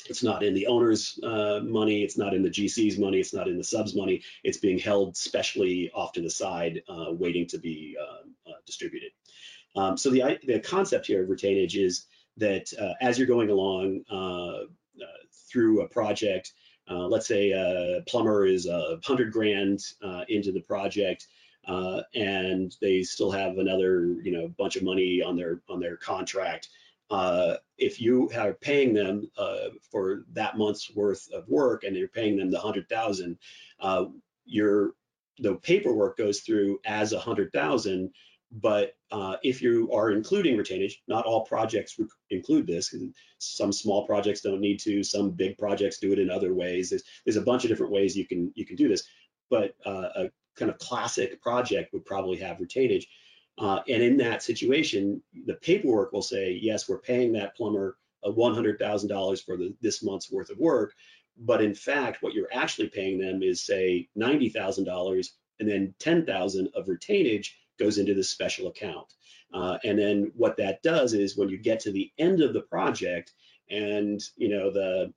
[0.08, 3.48] it's not in the owner's uh, money, it's not in the GC's money, it's not
[3.48, 4.22] in the sub's money.
[4.42, 9.12] It's being held specially off to the side, uh, waiting to be uh, uh, distributed.
[9.76, 14.04] Um, so the, the concept here of retainage is that as you're going along
[15.50, 16.52] through a project,
[16.90, 21.28] uh, let's say a plumber is a hundred grand uh, into the project,
[21.66, 25.96] uh, and they still have another, you know, bunch of money on their on their
[25.96, 26.68] contract.
[27.10, 32.08] Uh, if you are paying them uh, for that month's worth of work and you're
[32.08, 33.38] paying them the hundred thousand,
[33.80, 34.06] uh,
[34.44, 34.92] your
[35.38, 38.10] the paperwork goes through as a hundred thousand
[38.54, 41.98] but uh, if you are including retainage, not all projects
[42.30, 42.94] include this.
[43.38, 45.02] Some small projects don't need to.
[45.02, 46.90] Some big projects do it in other ways.
[46.90, 49.04] There's, there's a bunch of different ways you can you can do this.
[49.50, 53.06] But uh, a kind of classic project would probably have retainage.
[53.58, 59.44] Uh, and in that situation, the paperwork will say, yes, we're paying that plumber $100,000
[59.44, 60.94] for the, this month's worth of work.
[61.36, 65.28] But in fact, what you're actually paying them is say $90,000
[65.60, 69.12] and then 10,000 of retainage goes into this special account.
[69.52, 72.62] Uh, and then what that does is when you get to the end of the
[72.62, 73.32] project
[73.70, 75.12] and you know the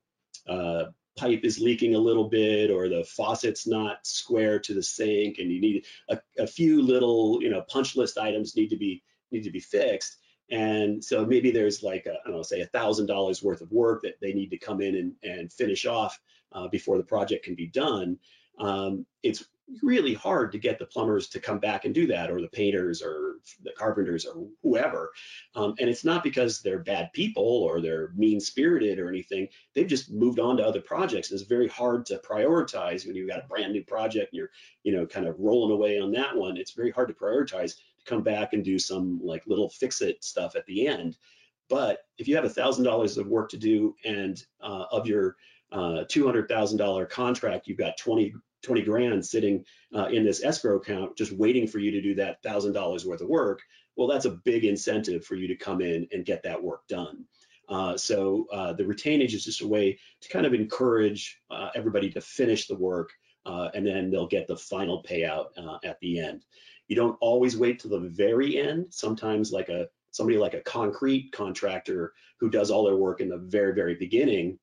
[0.48, 0.86] uh,
[1.18, 5.52] pipe is leaking a little bit or the faucet's not square to the sink and
[5.52, 9.44] you need a, a few little you know punch list items need to be need
[9.44, 10.18] to be fixed.
[10.50, 13.72] And so maybe there's like a, I don't know say a thousand dollars worth of
[13.72, 16.18] work that they need to come in and, and finish off
[16.54, 18.18] uh, before the project can be done.
[18.60, 19.46] Um, it's
[19.82, 23.02] really hard to get the plumbers to come back and do that or the painters
[23.02, 25.12] or the carpenters or whoever.
[25.56, 29.48] Um, and it's not because they're bad people or they're mean spirited or anything.
[29.74, 33.44] They've just moved on to other projects it's very hard to prioritize when you've got
[33.44, 34.50] a brand new project and you're
[34.84, 36.58] you know kind of rolling away on that one.
[36.58, 40.24] It's very hard to prioritize to come back and do some like little fix it
[40.24, 41.18] stuff at the end.
[41.70, 45.36] But if you have a thousand dollars of work to do and uh, of your
[45.72, 49.64] uh, $200,000 contract, you've got 20 20 grand sitting
[49.96, 53.22] uh, in this escrow account just waiting for you to do that thousand dollars worth
[53.22, 53.62] of work
[53.98, 57.26] well that's a big incentive for you to come in and get that work done.
[57.68, 62.10] Uh, so uh, the retainage is just a way to kind of encourage uh, everybody
[62.10, 63.12] to finish the work
[63.46, 66.46] uh, and then they'll get the final payout uh, at the end.
[66.88, 68.86] You don't always wait till the very end.
[68.92, 73.38] Sometimes like a somebody like a concrete contractor who does all their work in the
[73.38, 74.58] very very beginning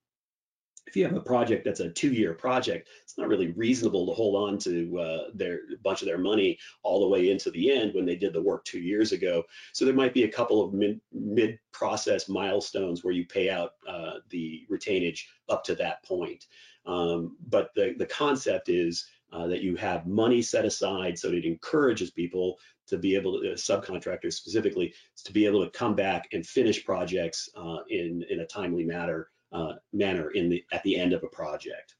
[0.86, 4.36] if you have a project that's a two-year project, it's not really reasonable to hold
[4.48, 8.04] on to uh, their bunch of their money all the way into the end when
[8.04, 9.42] they did the work two years ago.
[9.72, 14.14] So there might be a couple of mid, mid-process milestones where you pay out uh,
[14.30, 16.46] the retainage up to that point.
[16.86, 21.44] Um, but the, the concept is uh, that you have money set aside so it
[21.44, 24.94] encourages people to be able to, uh, subcontractors specifically,
[25.24, 29.28] to be able to come back and finish projects uh, in, in a timely manner
[29.54, 31.94] uh, manner in the at the end of a project.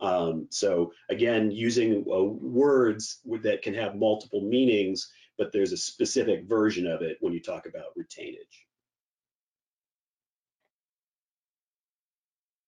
[0.00, 6.44] Um, so again, using uh, words that can have multiple meanings, but there's a specific
[6.44, 8.66] version of it when you talk about retainage.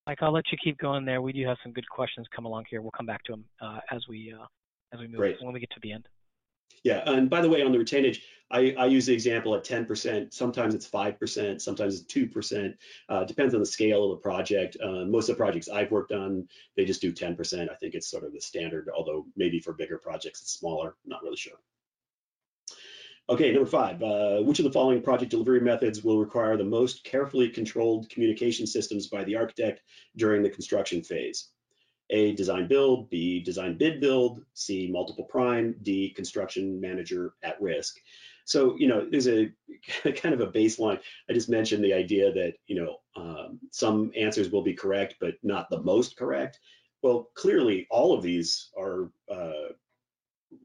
[0.07, 1.23] Mike, I'll let you keep going there.
[1.23, 2.81] We do have some good questions come along here.
[2.81, 4.47] We'll come back to them uh, as we uh,
[4.93, 5.37] as we move Great.
[5.41, 6.09] when we get to the end.
[6.85, 8.21] Yeah, and by the way, on the retainage,
[8.53, 10.33] I, I use the example at 10%.
[10.33, 12.75] Sometimes it's 5%, sometimes it's 2%.
[13.09, 14.77] Uh, depends on the scale of the project.
[14.83, 17.71] Uh, most of the projects I've worked on, they just do 10%.
[17.71, 20.97] I think it's sort of the standard, although maybe for bigger projects it's smaller.
[21.07, 21.59] Not really sure.
[23.29, 27.05] Okay, number five, uh, which of the following project delivery methods will require the most
[27.05, 29.81] carefully controlled communication systems by the architect
[30.17, 31.49] during the construction phase?
[32.13, 37.99] A, design build, B, design bid build, C, multiple prime, D, construction manager at risk.
[38.45, 39.51] So, you know, there's a
[40.15, 41.01] kind of a baseline.
[41.29, 45.35] I just mentioned the idea that, you know, um, some answers will be correct, but
[45.43, 46.61] not the most correct.
[47.03, 49.73] Well, clearly all of these are, uh,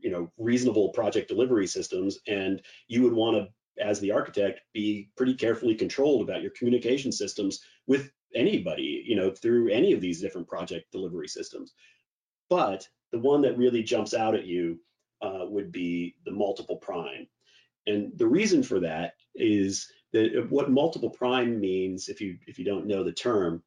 [0.02, 3.48] you know, reasonable project delivery systems, and you would want to
[3.80, 9.32] as the architect, be pretty carefully controlled about your communication systems with anybody, you know,
[9.32, 11.74] through any of these different project delivery systems.
[12.50, 14.80] But the one that really jumps out at you
[15.22, 17.28] uh, would be the multiple prime.
[17.88, 22.66] And the reason for that is that what multiple prime means, if you if you
[22.66, 23.64] don't know the term,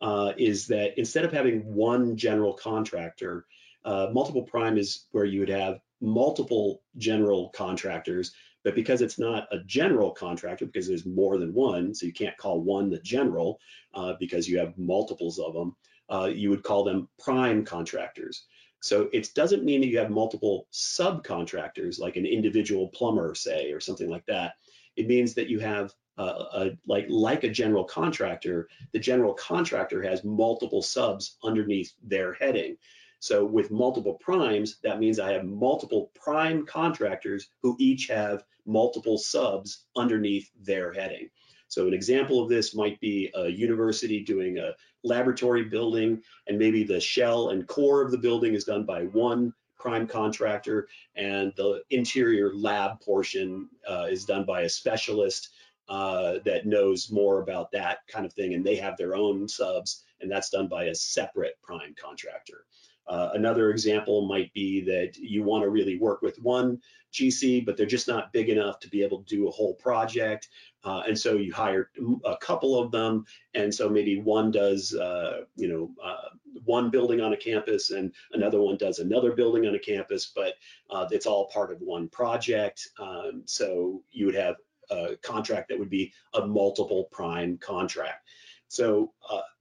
[0.00, 3.46] uh, is that instead of having one general contractor,
[3.84, 8.32] uh, multiple prime is where you would have multiple general contractors,
[8.66, 12.36] but because it's not a general contractor, because there's more than one, so you can't
[12.36, 13.60] call one the general
[13.94, 15.76] uh, because you have multiples of them,
[16.08, 18.46] uh, you would call them prime contractors.
[18.80, 23.78] So it doesn't mean that you have multiple subcontractors, like an individual plumber, say, or
[23.78, 24.54] something like that.
[24.96, 30.02] It means that you have uh, a, like like a general contractor, the general contractor
[30.02, 32.78] has multiple subs underneath their heading.
[33.20, 39.18] So with multiple primes, that means I have multiple prime contractors who each have multiple
[39.18, 41.30] subs underneath their heading.
[41.68, 46.84] So an example of this might be a university doing a laboratory building, and maybe
[46.84, 51.82] the shell and core of the building is done by one prime contractor, and the
[51.90, 55.50] interior lab portion uh, is done by a specialist
[55.88, 60.04] uh, that knows more about that kind of thing, and they have their own subs,
[60.20, 62.64] and that's done by a separate prime contractor.
[63.08, 66.80] Uh, another example might be that you want to really work with one
[67.12, 70.48] GC, but they're just not big enough to be able to do a whole project.
[70.84, 71.90] Uh, and so you hire
[72.24, 73.24] a couple of them.
[73.54, 76.28] And so maybe one does, uh, you know, uh,
[76.64, 80.54] one building on a campus and another one does another building on a campus, but
[80.90, 82.88] uh, it's all part of one project.
[82.98, 84.56] Um, so you would have
[84.90, 88.28] a contract that would be a multiple prime contract.
[88.68, 89.12] So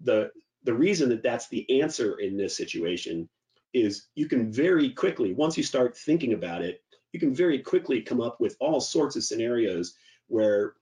[0.01, 0.31] the
[0.63, 3.29] the reason that that's the answer in this situation
[3.75, 8.01] is you can very quickly, once you start thinking about it, you can very quickly
[8.01, 9.95] come up with all sorts of scenarios
[10.27, 10.75] where,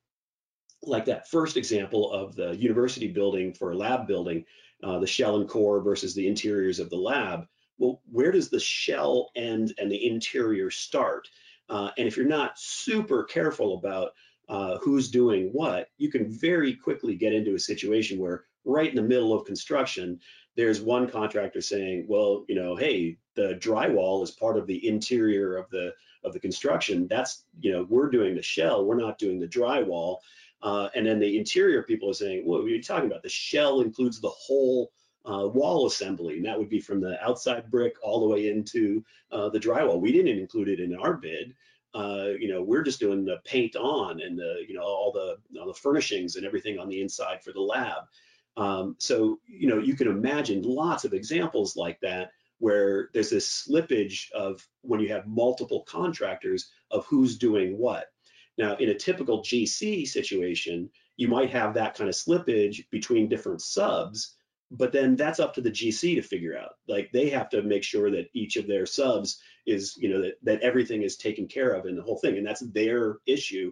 [0.83, 4.45] like that first example of the university building for a lab building,
[4.83, 7.47] uh, the shell and core versus the interiors of the lab.
[7.79, 11.27] Well, where does the shell end and the interior start?
[11.69, 14.11] Uh, and if you're not super careful about
[14.49, 18.95] uh, who's doing what, you can very quickly get into a situation where right in
[18.95, 20.19] the middle of construction,
[20.55, 25.57] there's one contractor saying, well, you know, hey, the drywall is part of the interior
[25.57, 27.07] of the of the construction.
[27.07, 30.17] That's, you know, we're doing the shell, we're not doing the drywall.
[30.61, 33.21] Uh, and then the interior people are saying, what are you talking about?
[33.21, 34.93] The shell includes the whole
[35.25, 39.03] uh, wall assembly, and that would be from the outside brick all the way into
[39.31, 39.99] uh, the drywall.
[39.99, 41.53] We didn't include it in our bid.
[41.93, 45.37] Uh, you know, we're just doing the paint on and the, you know, all the,
[45.59, 48.03] all the furnishings and everything on the inside for the lab.
[48.55, 53.67] Um, so, you know, you can imagine lots of examples like that where there's this
[53.67, 58.07] slippage of when you have multiple contractors of who's doing what.
[58.57, 63.61] Now, in a typical GC situation, you might have that kind of slippage between different
[63.61, 64.35] subs,
[64.71, 66.75] but then that's up to the GC to figure out.
[66.87, 70.35] Like they have to make sure that each of their subs is, you know, that,
[70.43, 73.71] that everything is taken care of in the whole thing, and that's their issue.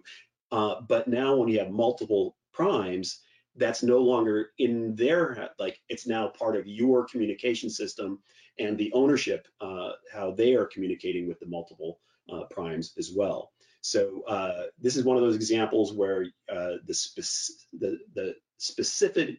[0.50, 3.20] Uh, but now when you have multiple primes,
[3.56, 8.18] that's no longer in their like it's now part of your communication system
[8.58, 12.00] and the ownership uh, how they are communicating with the multiple
[12.32, 13.50] uh, primes as well.
[13.80, 17.24] So uh, this is one of those examples where uh, the,
[17.72, 19.38] the, the specific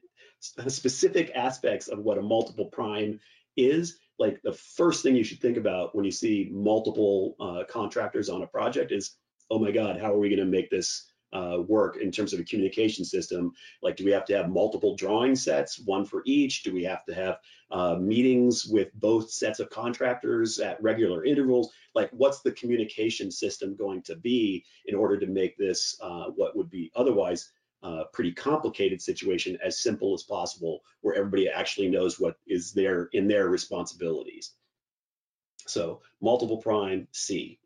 [0.68, 3.18] specific aspects of what a multiple prime
[3.56, 8.30] is like the first thing you should think about when you see multiple uh, contractors
[8.30, 9.16] on a project is
[9.50, 12.40] oh my god how are we going to make this uh, work in terms of
[12.40, 13.54] a communication system?
[13.82, 16.64] Like, do we have to have multiple drawing sets, one for each?
[16.64, 17.40] Do we have to have
[17.72, 21.72] uh, meetings with both sets of contractors at regular intervals?
[21.96, 26.56] Like, what's the communication system going to be in order to make this uh, what
[26.56, 32.20] would be otherwise uh, pretty complicated situation as simple as possible, where everybody actually knows
[32.20, 34.54] what is there in their responsibilities?
[35.68, 37.60] So, multiple prime C.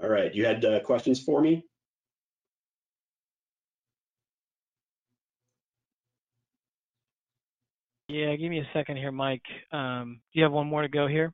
[0.00, 1.64] All right, you had uh, questions for me?
[8.08, 9.42] Yeah, give me a second here, Mike.
[9.70, 11.32] Um, do you have one more to go here?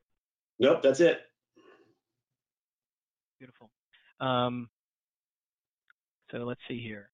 [0.59, 1.21] Nope, that's it.
[3.39, 3.71] Beautiful.
[4.21, 4.69] Um,
[6.33, 7.11] so let's see here.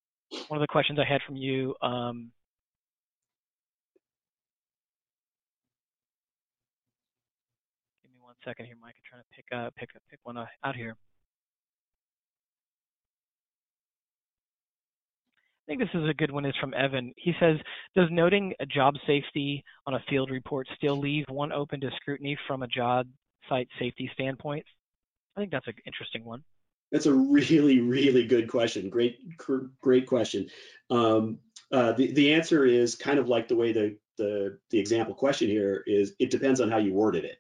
[0.48, 1.74] One of the questions I had from you.
[1.82, 2.30] Um,
[8.02, 8.94] give me one second here, Mike.
[8.96, 10.96] I'm trying to pick uh, pick pick one out here.
[15.70, 17.14] I think this is a good one is from Evan.
[17.16, 17.56] He says,
[17.94, 22.36] does noting a job safety on a field report still leave one open to scrutiny
[22.48, 23.06] from a job
[23.48, 24.66] site safety standpoint?
[25.36, 26.42] I think that's an interesting one.
[26.90, 28.90] That's a really, really good question.
[28.90, 29.18] Great,
[29.80, 30.48] great question.
[30.90, 31.38] Um,
[31.70, 35.48] uh, the, the answer is kind of like the way the, the, the example question
[35.48, 37.36] here is, it depends on how you worded it.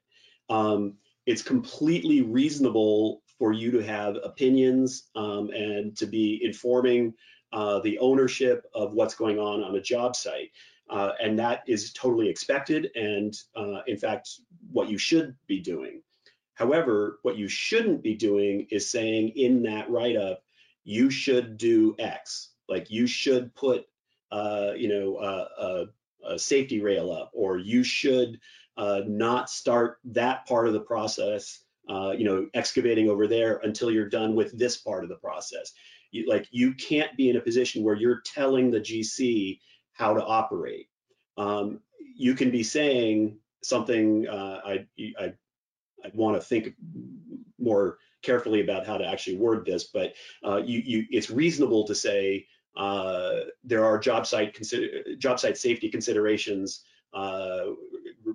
[0.48, 7.14] Um, it's completely reasonable for you to have opinions um, and to be informing
[7.52, 10.50] uh, the ownership of what's going on on a job site.
[10.88, 14.40] Uh, and that is totally expected and uh, in fact
[14.72, 16.02] what you should be doing.
[16.54, 20.42] However, what you shouldn't be doing is saying in that write-up,
[20.84, 22.50] you should do X.
[22.68, 23.86] Like you should put,
[24.30, 25.86] uh, you know, a,
[26.36, 28.38] safety rail up, or you should
[28.76, 33.90] uh, not start that part of the process, uh, you know, excavating over there until
[33.90, 35.72] you're done with this part of the process.
[36.10, 39.58] You, like you can't be in a position where you're telling the GC
[39.92, 40.88] how to operate.
[41.36, 41.80] Um,
[42.16, 44.26] you can be saying something.
[44.28, 44.86] Uh, I,
[45.18, 45.32] I
[46.04, 46.74] I'd want to think
[47.58, 51.94] more carefully about how to actually word this, but uh, you, you, it's reasonable to
[51.94, 52.46] say
[52.76, 56.84] uh, there are job site consider, job site safety considerations,
[57.14, 57.66] uh,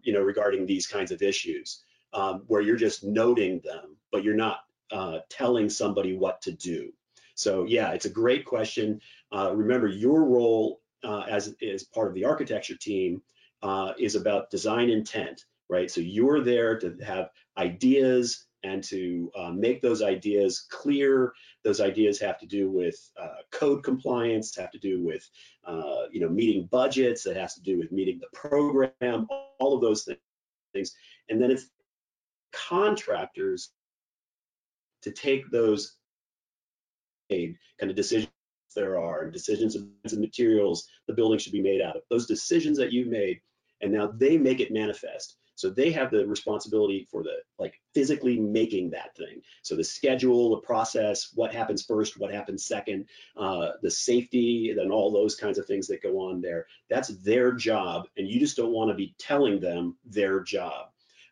[0.04, 4.36] you know, regarding these kinds of issues, um, where you're just noting them, but you're
[4.36, 4.60] not
[4.92, 6.92] uh, telling somebody what to do.
[7.36, 9.00] So yeah, it's a great question.
[9.32, 13.22] Uh, remember, your role uh, as as part of the architecture team
[13.98, 15.90] is about design intent right?
[15.90, 21.34] So you're there to have ideas and to uh, make those ideas clear.
[21.64, 25.28] Those ideas have to do with uh, code compliance, have to do with
[25.66, 29.28] uh, you know meeting budgets, that has to do with meeting the program,
[29.60, 30.08] all of those
[30.74, 30.96] things.
[31.30, 31.68] And then it's
[32.52, 33.70] contractors
[35.02, 35.98] to take those
[37.30, 38.30] kind of decisions
[38.76, 39.88] there are, decisions of
[40.20, 43.40] materials the building should be made out of, those decisions that you've made,
[43.82, 45.38] and now they make it manifest.
[45.58, 49.42] So they have the responsibility for the like physically making that thing.
[49.62, 53.06] So the schedule, the process, what happens first, what happens second,
[53.38, 56.68] uh, the safety, and all those kinds of things that go on there.
[56.90, 60.90] That's their job, and you just don't want to be telling them their job.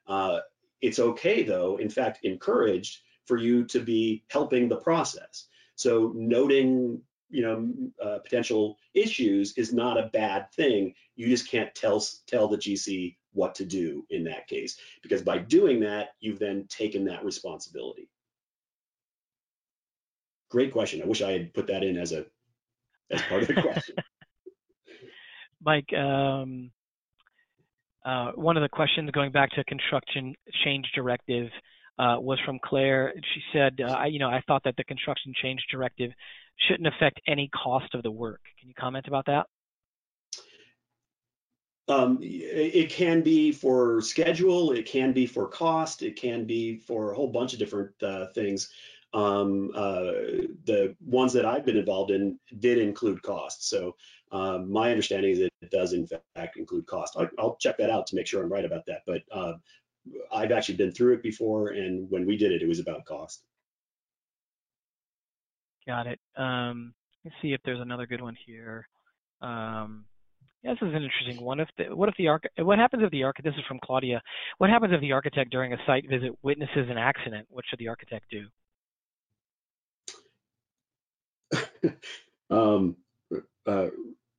[0.08, 0.40] Uh,
[0.82, 5.48] it's okay though, in fact, encouraged for you to be helping the process.
[5.76, 10.94] So noting you know uh, potential issues is not a bad thing.
[11.16, 14.78] You just can't tell tell the GC what to do in that case.
[15.02, 18.08] Because by doing that, you've then taken that responsibility.
[20.50, 21.02] Great question.
[21.02, 22.26] I wish I had put that in as a
[23.12, 23.96] as part of the question.
[25.66, 26.72] Mike, um,
[28.06, 31.50] uh, one of the questions going back to construction change directive
[32.00, 33.14] uh, was from Claire.
[33.16, 36.12] She said, uh, you know, I thought that the construction change directive
[36.68, 38.42] shouldn't affect any cost of the work.
[38.60, 39.48] Can you comment about that?
[41.90, 47.12] Um, it can be for schedule, it can be for cost, it can be for
[47.12, 48.70] a whole bunch of different uh, things.
[49.14, 50.12] Um, uh,
[50.64, 53.68] the ones that I've been involved in did include cost.
[53.70, 53.96] So
[54.32, 57.16] um, my understanding is that it does in fact include cost.
[57.18, 59.02] I'll, I'll, check that out to make sure I'm right about that.
[59.06, 59.54] But uh,
[60.32, 63.44] I've actually been through it before, and when we did it, it was about cost.
[65.88, 66.20] Got it.
[66.38, 66.94] Um,
[67.24, 68.88] let's see if there's another good one here.
[69.42, 70.06] Um,
[70.64, 71.60] yeah, this is an interesting one.
[71.60, 73.54] If the, what if the arch, what happens if the architect?
[73.54, 74.22] This is from Claudia.
[74.60, 77.48] What happens if the architect during a site visit witnesses an accident?
[77.50, 78.48] What should the architect do?
[82.50, 82.96] um,
[83.68, 83.88] uh,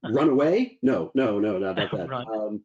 [0.02, 0.78] run away?
[0.82, 2.10] No, no, no, not about that.
[2.10, 2.64] um,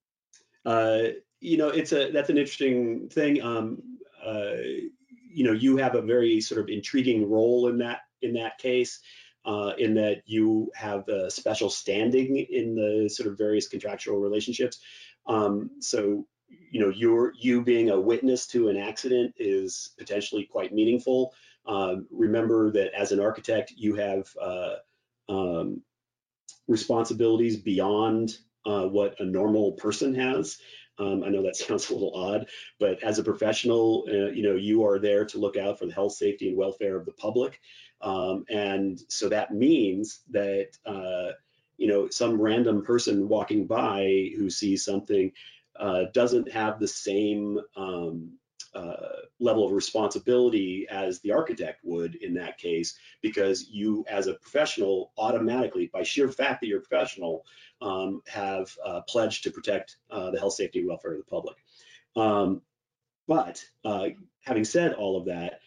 [0.66, 1.00] uh,
[1.40, 3.42] you know, it's a that's an interesting thing.
[3.42, 3.82] Um,
[4.26, 4.56] uh,
[5.32, 9.00] you know, you have a very sort of intriguing role in that in that case
[9.46, 14.80] uh, in that you have a special standing in the sort of various contractual relationships.
[15.28, 16.28] Um, so,
[16.72, 21.34] you know, your you being a witness to an accident is potentially quite meaningful.
[21.66, 24.76] Um, remember that as an architect, you have uh,
[25.30, 25.82] um,
[26.68, 30.58] responsibilities beyond uh, what a normal person has.
[31.00, 32.48] Um, I know that sounds a little odd,
[32.80, 35.94] but as a professional, uh, you know, you are there to look out for the
[35.94, 37.60] health, safety, and welfare of the public.
[38.02, 41.34] Um, and so that means that, uh,
[41.78, 45.32] you know, some random person walking by who sees something
[45.80, 48.34] uh, doesn't have the same um,
[48.74, 54.34] uh, level of responsibility as the architect would in that case, because you, as a
[54.36, 57.46] professional, automatically, by sheer fact that you're a professional,
[57.82, 61.58] um, have uh, pledged to protect uh, the health, safety, and welfare of the public.
[62.16, 62.62] Um,
[63.28, 64.08] but uh,
[64.44, 65.60] having said all of that,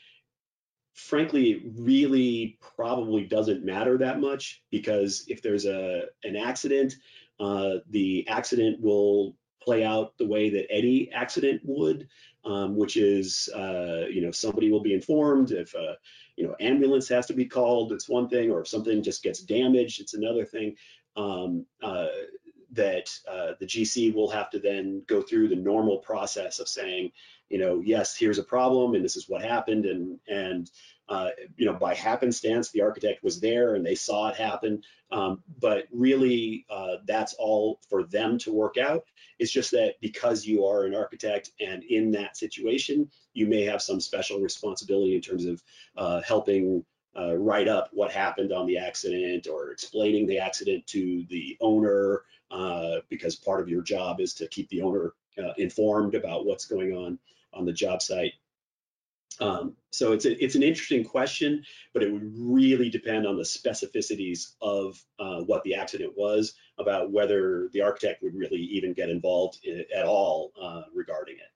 [0.94, 6.94] frankly, it really probably doesn't matter that much because if there's a an accident,
[7.40, 12.09] uh, the accident will play out the way that any accident would,
[12.45, 15.97] um, which is, uh, you know, somebody will be informed if a,
[16.36, 19.43] you know, ambulance has to be called, it's one thing, or if something just gets
[19.43, 20.74] damaged, it's another thing.
[21.16, 22.09] Um, uh,
[22.73, 27.12] that uh, the GC will have to then go through the normal process of saying,
[27.49, 30.70] you know, yes, here's a problem, and this is what happened, and and
[31.09, 34.83] uh, you know, by happenstance, the architect was there and they saw it happen.
[35.11, 39.05] Um, but really, uh, that's all for them to work out.
[39.39, 43.83] It's just that because you are an architect and in that situation, you may have
[43.83, 45.62] some special responsibility in terms of
[45.99, 46.83] uh, helping
[47.14, 52.23] uh, write up what happened on the accident or explaining the accident to the owner,
[52.53, 56.66] uh, because part of your job is to keep the owner uh, informed about what's
[56.66, 57.18] going on
[57.53, 58.34] on the job site.
[59.40, 63.42] Um, so it's a, it's an interesting question, but it would really depend on the
[63.42, 69.09] specificities of uh, what the accident was about whether the architect would really even get
[69.09, 71.50] involved in, at all uh, regarding it.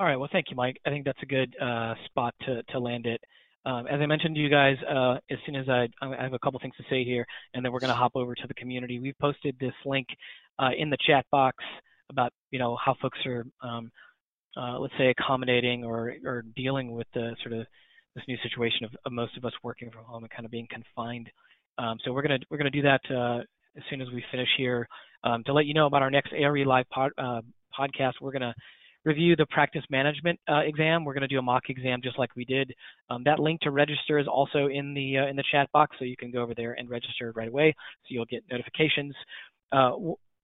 [0.00, 0.16] All right.
[0.16, 0.80] Well, thank you, Mike.
[0.86, 3.20] I think that's a good uh, spot to to land it.
[3.66, 6.38] Um, as I mentioned to you guys, uh, as soon as I, I have a
[6.38, 8.98] couple things to say here, and then we're going to hop over to the community.
[9.00, 10.06] We've posted this link
[10.58, 11.56] uh, in the chat box
[12.10, 13.90] about you know how folks are um,
[14.56, 17.66] uh, let's say accommodating or or dealing with the sort of
[18.14, 20.66] this new situation of, of, most of us working from home and kind of being
[20.68, 21.30] confined.
[21.78, 23.38] Um, so we're gonna we're gonna do that uh,
[23.76, 24.88] as soon as we finish here.
[25.22, 27.42] Um, to let you know about our next ARE live pod, uh,
[27.78, 28.54] podcast, we're gonna
[29.04, 31.04] review the practice management uh, exam.
[31.04, 32.72] We're gonna do a mock exam just like we did.
[33.08, 36.04] Um, that link to register is also in the uh, in the chat box, so
[36.04, 39.14] you can go over there and register right away, so you'll get notifications.
[39.72, 39.92] Uh,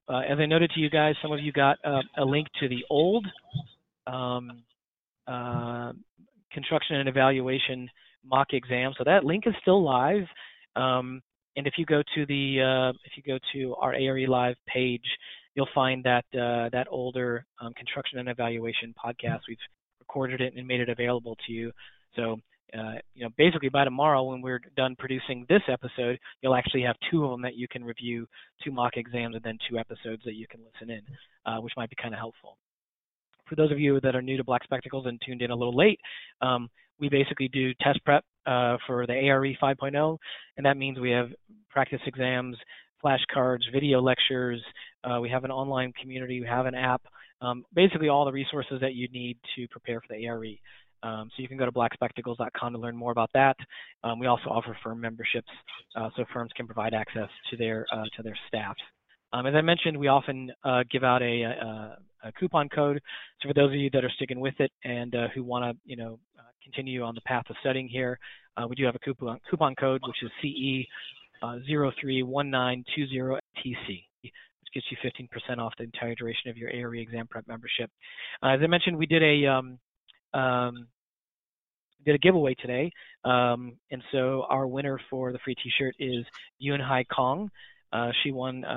[0.08, 2.84] uh, as I noted to you guys, some of you got a link to the
[2.90, 3.26] old
[4.06, 4.62] um,
[5.26, 5.92] uh,
[6.52, 7.88] construction and evaluation
[8.24, 8.92] mock exam.
[8.96, 10.24] So that link is still live.
[10.76, 11.20] Um,
[11.56, 15.04] and if you go to the uh, if you go to our ARE Live page,
[15.56, 19.40] you'll find that uh, that older um, construction and evaluation podcast.
[19.48, 19.58] We've
[19.98, 21.72] recorded it and made it available to you.
[22.14, 22.36] So
[22.76, 26.96] uh, you know, basically by tomorrow when we're done producing this episode, you'll actually have
[27.10, 28.26] two of them that you can review,
[28.62, 31.02] two mock exams, and then two episodes that you can listen in,
[31.46, 32.58] uh, which might be kind of helpful
[33.48, 35.76] for those of you that are new to Black Spectacles and tuned in a little
[35.76, 36.00] late,
[36.40, 40.18] um, we basically do test prep uh, for the ARE 5.0,
[40.56, 41.28] and that means we have
[41.70, 42.56] practice exams,
[43.04, 44.62] flashcards, video lectures.
[45.04, 46.40] Uh, we have an online community.
[46.40, 47.02] We have an app.
[47.40, 50.44] Um, basically, all the resources that you need to prepare for the ARE.
[51.02, 53.56] Um, so you can go to blackspectacles.com to learn more about that.
[54.02, 55.48] Um, we also offer firm memberships,
[55.94, 58.74] uh, so firms can provide access to their uh, to their staff.
[59.32, 63.00] Um, as I mentioned, we often uh, give out a, a, a, coupon code.
[63.40, 65.76] So for those of you that are sticking with it and uh, who want to,
[65.84, 68.18] you know, uh, continue on the path of studying here,
[68.56, 70.30] uh, we do have a coupon coupon code which is
[71.40, 73.34] CE 031920TC,
[73.64, 74.28] uh,
[74.60, 77.90] which gets you 15% off the entire duration of your ARE exam prep membership.
[78.42, 79.78] Uh, as I mentioned, we did a um,
[80.34, 80.88] um,
[82.04, 82.90] did a giveaway today,
[83.24, 86.24] um, and so our winner for the free T-shirt is
[86.58, 87.50] Yun Hai Kong.
[87.92, 88.68] Uh, she won uh,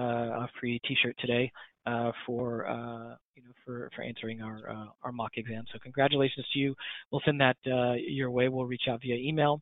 [0.45, 1.51] a free T-shirt today
[1.85, 2.65] uh, for
[3.35, 5.63] you know for for answering our our mock exam.
[5.71, 6.75] So congratulations to you.
[7.11, 8.49] We'll send that your way.
[8.49, 9.61] We'll reach out via email.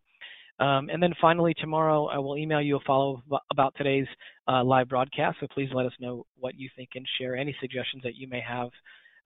[0.59, 4.07] Um, and then finally, tomorrow I will email you a follow up about today's
[4.47, 5.37] uh, live broadcast.
[5.39, 8.41] So please let us know what you think and share any suggestions that you may
[8.41, 8.69] have.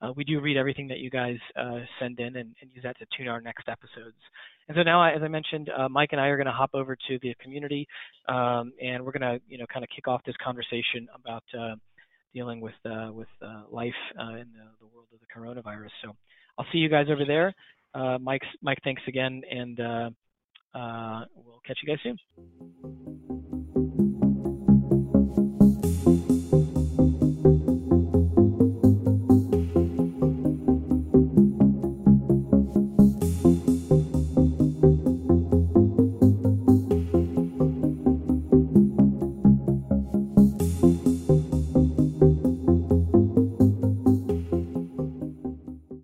[0.02, 2.98] Uh, we do read everything that you guys uh, send in and, and, use that
[2.98, 4.18] to tune our next episodes.
[4.68, 6.96] And so now, as I mentioned, uh, Mike and I are going to hop over
[6.96, 7.88] to the community,
[8.28, 11.76] um, and we're going to, you know, kind of kick off this conversation about uh,
[12.34, 13.28] dealing with uh, with
[13.70, 15.92] life in the, the, world of the coronavirus.
[16.04, 16.16] So
[16.58, 17.54] I'll see you guys over there.
[18.20, 19.80] Mike, Mike, thanks again, and
[20.74, 22.18] uh, we'll catch you guys soon.